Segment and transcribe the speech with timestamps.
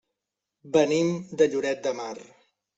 [0.77, 1.13] Venim
[1.43, 2.13] de Lloret de Mar.